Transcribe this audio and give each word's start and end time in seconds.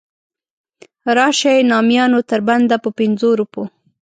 راشئ 1.17 1.57
نامیانو 1.71 2.19
تر 2.29 2.39
بنده 2.47 2.75
په 2.83 2.89
پنځو 2.97 3.29
روپو. 3.39 3.63